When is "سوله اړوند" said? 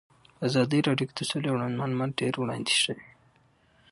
1.29-1.79